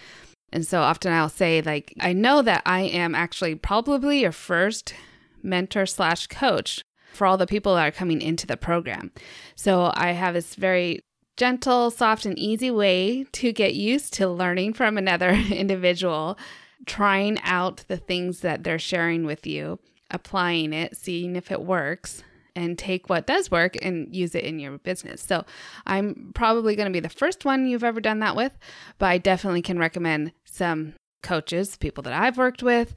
And 0.52 0.66
so 0.66 0.80
often 0.82 1.12
I'll 1.12 1.28
say, 1.28 1.60
like, 1.60 1.92
I 1.98 2.12
know 2.12 2.40
that 2.42 2.62
I 2.64 2.82
am 2.82 3.14
actually 3.14 3.56
probably 3.56 4.20
your 4.20 4.32
first 4.32 4.94
mentor 5.42 5.86
slash 5.86 6.28
coach 6.28 6.84
for 7.12 7.26
all 7.26 7.36
the 7.36 7.46
people 7.46 7.74
that 7.74 7.88
are 7.88 7.96
coming 7.96 8.22
into 8.22 8.46
the 8.46 8.56
program. 8.56 9.10
So 9.56 9.92
I 9.94 10.12
have 10.12 10.34
this 10.34 10.54
very 10.54 11.00
gentle, 11.36 11.90
soft, 11.90 12.24
and 12.26 12.38
easy 12.38 12.70
way 12.70 13.24
to 13.32 13.52
get 13.52 13.74
used 13.74 14.12
to 14.14 14.28
learning 14.28 14.74
from 14.74 14.96
another 14.96 15.30
individual 15.50 16.38
trying 16.86 17.38
out 17.42 17.84
the 17.88 17.96
things 17.96 18.40
that 18.40 18.64
they're 18.64 18.78
sharing 18.78 19.24
with 19.24 19.46
you, 19.46 19.78
applying 20.10 20.72
it, 20.72 20.96
seeing 20.96 21.36
if 21.36 21.50
it 21.50 21.62
works, 21.62 22.22
and 22.56 22.78
take 22.78 23.08
what 23.08 23.26
does 23.26 23.50
work 23.50 23.76
and 23.82 24.14
use 24.14 24.34
it 24.34 24.44
in 24.44 24.60
your 24.60 24.78
business. 24.78 25.20
So, 25.22 25.44
I'm 25.86 26.32
probably 26.34 26.76
going 26.76 26.86
to 26.86 26.92
be 26.92 27.00
the 27.00 27.08
first 27.08 27.44
one 27.44 27.66
you've 27.66 27.84
ever 27.84 28.00
done 28.00 28.20
that 28.20 28.36
with, 28.36 28.56
but 28.98 29.06
I 29.06 29.18
definitely 29.18 29.62
can 29.62 29.78
recommend 29.78 30.32
some 30.44 30.94
coaches, 31.22 31.76
people 31.76 32.02
that 32.02 32.12
I've 32.12 32.38
worked 32.38 32.62
with, 32.62 32.94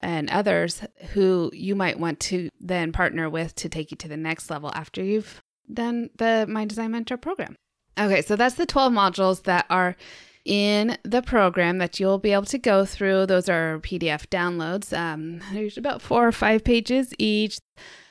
and 0.00 0.30
others 0.30 0.82
who 1.12 1.50
you 1.52 1.74
might 1.74 1.98
want 1.98 2.20
to 2.20 2.48
then 2.60 2.92
partner 2.92 3.28
with 3.28 3.54
to 3.56 3.68
take 3.68 3.90
you 3.90 3.96
to 3.98 4.08
the 4.08 4.16
next 4.16 4.50
level 4.50 4.70
after 4.74 5.02
you've 5.02 5.42
done 5.72 6.10
the 6.16 6.46
My 6.48 6.64
Design 6.64 6.90
Mentor 6.92 7.16
program. 7.16 7.56
Okay, 7.98 8.22
so 8.22 8.36
that's 8.36 8.56
the 8.56 8.66
12 8.66 8.92
modules 8.92 9.44
that 9.44 9.66
are 9.70 9.96
in 10.44 10.98
the 11.02 11.22
program 11.22 11.78
that 11.78 11.98
you'll 11.98 12.18
be 12.18 12.32
able 12.32 12.44
to 12.44 12.58
go 12.58 12.84
through. 12.84 13.26
Those 13.26 13.48
are 13.48 13.78
PDF 13.80 14.26
downloads. 14.26 14.96
Um, 14.96 15.40
there's 15.52 15.78
about 15.78 16.02
four 16.02 16.26
or 16.26 16.32
five 16.32 16.64
pages 16.64 17.12
each. 17.18 17.58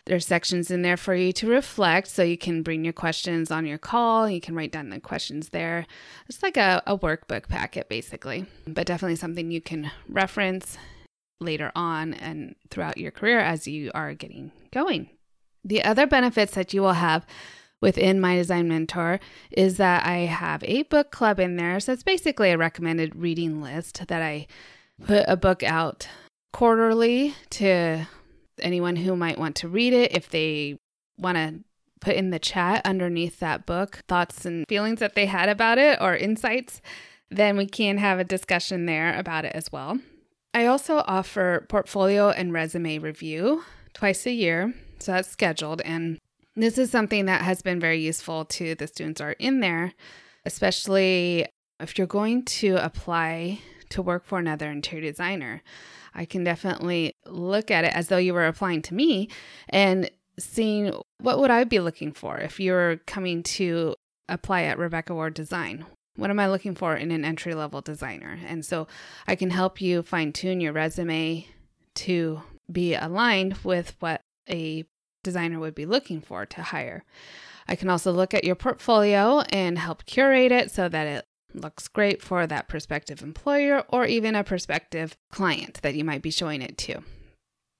There's 0.05 0.27
sections 0.27 0.69
in 0.69 0.81
there 0.81 0.97
for 0.97 1.15
you 1.15 1.31
to 1.33 1.47
reflect, 1.47 2.09
so 2.09 2.23
you 2.23 2.37
can 2.37 2.61
bring 2.61 2.83
your 2.83 2.93
questions 2.93 3.51
on 3.51 3.65
your 3.65 3.77
call. 3.77 4.29
You 4.29 4.41
can 4.41 4.53
write 4.53 4.71
down 4.71 4.89
the 4.89 4.99
questions 4.99 5.49
there. 5.49 5.85
It's 6.27 6.43
like 6.43 6.57
a, 6.57 6.83
a 6.85 6.97
workbook 6.97 7.47
packet, 7.47 7.87
basically, 7.87 8.45
but 8.67 8.85
definitely 8.85 9.15
something 9.15 9.49
you 9.49 9.61
can 9.61 9.91
reference 10.09 10.77
later 11.39 11.71
on 11.73 12.13
and 12.15 12.55
throughout 12.69 12.97
your 12.97 13.11
career 13.11 13.39
as 13.39 13.65
you 13.65 13.91
are 13.93 14.13
getting 14.13 14.51
going. 14.71 15.09
The 15.63 15.83
other 15.83 16.05
benefits 16.05 16.53
that 16.55 16.73
you 16.73 16.81
will 16.81 16.93
have 16.93 17.25
within 17.83 18.17
my 18.17 18.37
design 18.37 18.69
mentor 18.69 19.19
is 19.51 19.75
that 19.75 20.05
I 20.05 20.19
have 20.19 20.63
a 20.63 20.83
book 20.83 21.11
club 21.11 21.37
in 21.37 21.57
there. 21.57 21.81
So 21.81 21.91
it's 21.91 22.01
basically 22.01 22.51
a 22.51 22.57
recommended 22.57 23.13
reading 23.13 23.61
list 23.61 24.07
that 24.07 24.21
I 24.21 24.47
put 25.05 25.25
a 25.27 25.35
book 25.35 25.63
out 25.63 26.07
quarterly 26.53 27.35
to 27.49 28.07
anyone 28.59 28.95
who 28.95 29.17
might 29.17 29.37
want 29.37 29.57
to 29.57 29.67
read 29.67 29.91
it. 29.91 30.15
If 30.15 30.29
they 30.29 30.79
want 31.17 31.35
to 31.35 31.59
put 31.99 32.15
in 32.15 32.29
the 32.29 32.39
chat 32.39 32.85
underneath 32.85 33.41
that 33.41 33.65
book 33.65 33.99
thoughts 34.07 34.45
and 34.45 34.65
feelings 34.69 35.01
that 35.01 35.15
they 35.15 35.25
had 35.25 35.49
about 35.49 35.77
it 35.77 35.97
or 36.01 36.15
insights 36.15 36.81
then 37.29 37.57
we 37.57 37.65
can 37.65 37.97
have 37.97 38.19
a 38.19 38.23
discussion 38.23 38.85
there 38.85 39.17
about 39.17 39.45
it 39.45 39.53
as 39.55 39.71
well. 39.71 39.97
I 40.53 40.67
also 40.67 41.03
offer 41.07 41.65
portfolio 41.67 42.29
and 42.29 42.53
resume 42.53 42.99
review 42.99 43.63
twice 43.93 44.25
a 44.25 44.31
year. 44.31 44.73
So 44.99 45.13
that's 45.13 45.29
scheduled 45.29 45.81
and 45.81 46.19
this 46.55 46.77
is 46.77 46.91
something 46.91 47.25
that 47.25 47.41
has 47.41 47.61
been 47.61 47.79
very 47.79 47.99
useful 47.99 48.45
to 48.45 48.75
the 48.75 48.87
students 48.87 49.21
are 49.21 49.33
in 49.33 49.59
there, 49.59 49.93
especially 50.45 51.47
if 51.79 51.97
you're 51.97 52.07
going 52.07 52.43
to 52.45 52.75
apply 52.75 53.59
to 53.89 54.01
work 54.01 54.25
for 54.25 54.39
another 54.39 54.69
interior 54.69 55.09
designer. 55.09 55.61
I 56.13 56.25
can 56.25 56.43
definitely 56.43 57.15
look 57.25 57.71
at 57.71 57.85
it 57.85 57.93
as 57.95 58.07
though 58.07 58.17
you 58.17 58.33
were 58.33 58.45
applying 58.45 58.81
to 58.83 58.93
me 58.93 59.29
and 59.69 60.09
seeing 60.37 60.93
what 61.19 61.39
would 61.39 61.51
I 61.51 61.63
be 61.63 61.79
looking 61.79 62.11
for 62.11 62.37
if 62.37 62.59
you're 62.59 62.97
coming 62.97 63.43
to 63.43 63.95
apply 64.29 64.63
at 64.63 64.77
Rebecca 64.77 65.13
Ward 65.13 65.33
Design. 65.33 65.85
What 66.15 66.29
am 66.29 66.39
I 66.39 66.47
looking 66.47 66.75
for 66.75 66.95
in 66.95 67.11
an 67.11 67.25
entry 67.25 67.55
level 67.55 67.81
designer? 67.81 68.39
And 68.45 68.63
so 68.63 68.87
I 69.27 69.35
can 69.35 69.49
help 69.49 69.81
you 69.81 70.03
fine 70.03 70.31
tune 70.31 70.61
your 70.61 70.73
resume 70.73 71.47
to 71.95 72.41
be 72.71 72.93
aligned 72.93 73.57
with 73.63 73.95
what 73.99 74.21
a 74.49 74.85
designer 75.23 75.59
would 75.59 75.75
be 75.75 75.85
looking 75.85 76.21
for 76.21 76.45
to 76.45 76.61
hire. 76.61 77.03
I 77.67 77.75
can 77.75 77.89
also 77.89 78.11
look 78.11 78.33
at 78.33 78.43
your 78.43 78.55
portfolio 78.55 79.39
and 79.49 79.79
help 79.79 80.05
curate 80.05 80.51
it 80.51 80.69
so 80.69 80.89
that 80.89 81.07
it 81.07 81.25
looks 81.53 81.87
great 81.87 82.21
for 82.21 82.45
that 82.45 82.67
prospective 82.67 83.21
employer 83.21 83.83
or 83.89 84.05
even 84.05 84.35
a 84.35 84.43
prospective 84.43 85.15
client 85.31 85.79
that 85.81 85.95
you 85.95 86.03
might 86.03 86.21
be 86.21 86.31
showing 86.31 86.61
it 86.61 86.77
to. 86.79 87.01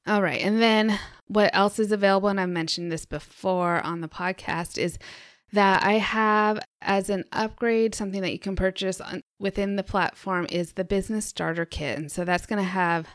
All 0.05 0.21
right, 0.21 0.41
and 0.41 0.61
then 0.61 0.99
what 1.27 1.49
else 1.53 1.79
is 1.79 1.91
available, 1.91 2.29
and 2.29 2.39
I've 2.39 2.49
mentioned 2.49 2.91
this 2.91 3.05
before 3.05 3.81
on 3.81 4.01
the 4.01 4.09
podcast, 4.09 4.77
is 4.77 4.97
that 5.53 5.83
I 5.83 5.93
have 5.93 6.59
as 6.81 7.09
an 7.09 7.23
upgrade 7.31 7.95
something 7.95 8.21
that 8.21 8.33
you 8.33 8.39
can 8.39 8.55
purchase 8.55 8.99
on, 8.99 9.21
within 9.39 9.75
the 9.75 9.83
platform 9.83 10.47
is 10.49 10.73
the 10.73 10.83
business 10.83 11.25
starter 11.25 11.63
kit. 11.63 11.97
And 11.97 12.11
so 12.11 12.25
that's 12.25 12.45
going 12.45 12.61
to 12.61 12.67
have 12.67 13.07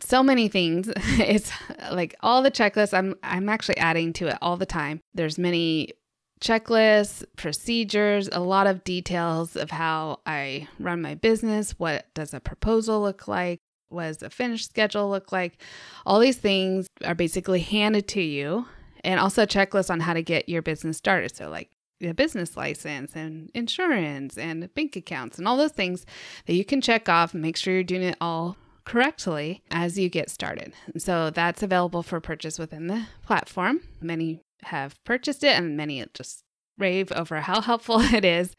so 0.00 0.22
many 0.22 0.48
things. 0.48 0.90
It's 1.18 1.52
like 1.90 2.14
all 2.20 2.42
the 2.42 2.50
checklists. 2.50 2.96
I'm 2.96 3.14
I'm 3.22 3.48
actually 3.48 3.76
adding 3.78 4.12
to 4.14 4.28
it 4.28 4.38
all 4.42 4.56
the 4.56 4.66
time. 4.66 5.00
There's 5.14 5.38
many 5.38 5.92
checklists, 6.40 7.24
procedures, 7.36 8.28
a 8.32 8.40
lot 8.40 8.66
of 8.66 8.82
details 8.84 9.56
of 9.56 9.70
how 9.70 10.20
I 10.26 10.68
run 10.80 11.00
my 11.00 11.14
business. 11.14 11.78
What 11.78 12.06
does 12.14 12.34
a 12.34 12.40
proposal 12.40 13.00
look 13.00 13.28
like? 13.28 13.60
What 13.90 14.04
does 14.04 14.22
a 14.22 14.30
finished 14.30 14.70
schedule 14.70 15.08
look 15.08 15.30
like? 15.32 15.60
All 16.04 16.18
these 16.18 16.38
things 16.38 16.88
are 17.04 17.14
basically 17.14 17.60
handed 17.60 18.08
to 18.08 18.22
you, 18.22 18.66
and 19.04 19.20
also 19.20 19.42
a 19.42 19.46
checklist 19.46 19.90
on 19.90 20.00
how 20.00 20.14
to 20.14 20.22
get 20.22 20.48
your 20.48 20.62
business 20.62 20.96
started. 20.96 21.36
So 21.36 21.48
like 21.48 21.70
a 22.02 22.14
business 22.14 22.56
license 22.56 23.14
and 23.14 23.50
insurance 23.54 24.36
and 24.36 24.72
bank 24.74 24.96
accounts 24.96 25.38
and 25.38 25.46
all 25.46 25.56
those 25.56 25.72
things 25.72 26.04
that 26.46 26.54
you 26.54 26.64
can 26.64 26.80
check 26.80 27.08
off 27.08 27.32
make 27.32 27.56
sure 27.56 27.74
you're 27.74 27.84
doing 27.84 28.02
it 28.02 28.16
all 28.20 28.56
correctly 28.84 29.62
as 29.70 29.98
you 29.98 30.08
get 30.08 30.30
started. 30.30 30.74
So 30.98 31.30
that's 31.30 31.62
available 31.62 32.02
for 32.02 32.20
purchase 32.20 32.58
within 32.58 32.86
the 32.86 33.06
platform. 33.24 33.80
Many 34.00 34.40
have 34.64 35.02
purchased 35.04 35.44
it, 35.44 35.56
and 35.56 35.76
many 35.76 36.04
just 36.14 36.44
rave 36.78 37.12
over 37.12 37.40
how 37.40 37.60
helpful 37.62 38.00
it 38.00 38.24
is 38.24 38.56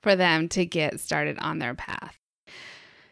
for 0.00 0.16
them 0.16 0.48
to 0.50 0.64
get 0.64 1.00
started 1.00 1.38
on 1.38 1.58
their 1.58 1.74
path. 1.74 2.18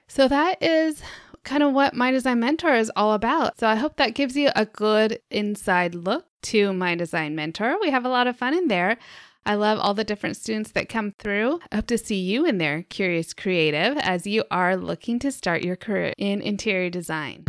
So 0.07 0.29
that 0.29 0.63
is 0.63 1.03
kind 1.45 1.63
of 1.63 1.73
what 1.73 1.95
My 1.95 2.11
Design 2.11 2.41
Mentor 2.41 2.75
is 2.75 2.91
all 2.97 3.13
about. 3.13 3.59
So 3.59 3.67
I 3.67 3.75
hope 3.75 3.97
that 3.97 4.15
gives 4.15 4.37
you 4.37 4.51
a 4.57 4.65
good 4.65 5.21
inside 5.31 5.95
look 5.95 6.27
to 6.43 6.73
My 6.73 6.95
Design 6.95 7.35
Mentor. 7.35 7.77
We 7.81 7.91
have 7.91 8.05
a 8.05 8.09
lot 8.11 8.27
of 8.27 8.37
fun 8.37 8.55
in 8.55 8.69
there. 8.69 8.97
I 9.47 9.57
love 9.57 9.79
all 9.79 9.93
the 9.93 10.05
different 10.05 10.39
students 10.39 10.71
that 10.71 10.89
come 10.89 11.13
through. 11.19 11.61
I 11.71 11.77
hope 11.77 11.87
to 11.89 11.99
see 11.99 12.17
you 12.17 12.47
in 12.47 12.57
there, 12.57 12.85
Curious 12.85 13.35
Creative, 13.35 13.99
as 13.99 14.27
you 14.27 14.45
are 14.51 14.75
looking 14.75 15.19
to 15.19 15.31
start 15.31 15.63
your 15.63 15.77
career 15.77 16.15
in 16.17 16.41
interior 16.41 16.89
design. 16.89 17.45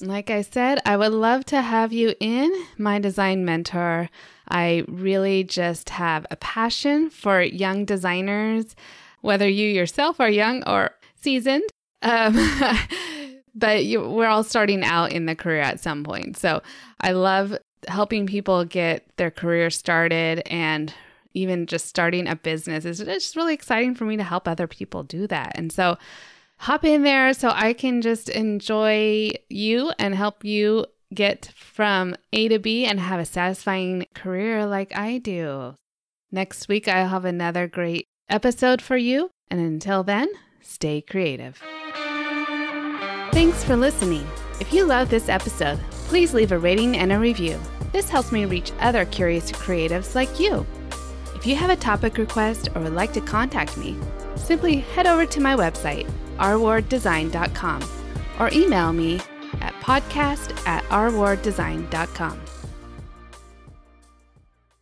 Like 0.00 0.30
I 0.30 0.42
said, 0.42 0.78
I 0.86 0.96
would 0.96 1.12
love 1.12 1.44
to 1.46 1.60
have 1.60 1.92
you 1.92 2.14
in 2.20 2.50
my 2.78 3.00
design 3.00 3.44
mentor. 3.44 4.08
I 4.48 4.84
really 4.86 5.42
just 5.42 5.90
have 5.90 6.26
a 6.30 6.36
passion 6.36 7.10
for 7.10 7.42
young 7.42 7.84
designers, 7.84 8.76
whether 9.20 9.48
you 9.48 9.68
yourself 9.68 10.20
are 10.20 10.30
young 10.30 10.62
or 10.66 10.92
seasoned. 11.16 11.64
Um, 12.02 12.34
but 13.54 13.84
you, 13.84 14.08
we're 14.08 14.28
all 14.28 14.44
starting 14.44 14.82
out 14.84 15.12
in 15.12 15.26
the 15.26 15.34
career 15.34 15.60
at 15.60 15.80
some 15.80 16.04
point. 16.04 16.36
So 16.36 16.62
I 17.00 17.12
love 17.12 17.56
helping 17.88 18.26
people 18.26 18.64
get 18.64 19.06
their 19.16 19.30
career 19.30 19.70
started 19.70 20.42
and 20.46 20.92
even 21.34 21.66
just 21.66 21.86
starting 21.86 22.26
a 22.26 22.36
business 22.36 22.84
is 22.84 22.98
just 22.98 23.36
really 23.36 23.54
exciting 23.54 23.94
for 23.94 24.04
me 24.04 24.16
to 24.16 24.22
help 24.22 24.48
other 24.48 24.66
people 24.66 25.02
do 25.02 25.26
that. 25.28 25.52
And 25.54 25.72
so 25.72 25.96
hop 26.58 26.84
in 26.84 27.02
there 27.02 27.32
so 27.32 27.50
I 27.54 27.72
can 27.72 28.02
just 28.02 28.28
enjoy 28.28 29.30
you 29.48 29.92
and 29.98 30.14
help 30.14 30.44
you 30.44 30.86
get 31.14 31.52
from 31.56 32.14
A 32.32 32.48
to 32.48 32.58
B 32.58 32.84
and 32.84 33.00
have 33.00 33.20
a 33.20 33.24
satisfying 33.24 34.06
career 34.14 34.66
like 34.66 34.96
I 34.96 35.18
do. 35.18 35.74
Next 36.32 36.68
week, 36.68 36.86
I'll 36.86 37.08
have 37.08 37.24
another 37.24 37.66
great 37.66 38.06
episode 38.28 38.80
for 38.80 38.96
you. 38.96 39.30
And 39.50 39.60
until 39.60 40.04
then, 40.04 40.28
stay 40.60 41.00
creative. 41.00 41.60
Thanks 43.32 43.62
for 43.62 43.76
listening. 43.76 44.26
If 44.58 44.72
you 44.72 44.84
love 44.84 45.08
this 45.08 45.28
episode, 45.28 45.78
please 46.08 46.34
leave 46.34 46.52
a 46.52 46.58
rating 46.58 46.96
and 46.96 47.12
a 47.12 47.18
review. 47.18 47.60
This 47.92 48.08
helps 48.10 48.32
me 48.32 48.44
reach 48.44 48.72
other 48.80 49.04
curious 49.04 49.50
creatives 49.52 50.14
like 50.14 50.40
you. 50.40 50.66
If 51.36 51.46
you 51.46 51.54
have 51.56 51.70
a 51.70 51.76
topic 51.76 52.18
request 52.18 52.68
or 52.74 52.82
would 52.82 52.94
like 52.94 53.12
to 53.14 53.20
contact 53.20 53.76
me, 53.76 53.96
simply 54.36 54.80
head 54.80 55.06
over 55.06 55.26
to 55.26 55.40
my 55.40 55.54
website, 55.54 56.10
rwarddesign.com, 56.38 57.88
or 58.38 58.50
email 58.52 58.92
me 58.92 59.20
at 59.60 59.74
podcast 59.74 60.66
at 60.66 60.82
rwarddesign.com. 60.84 62.40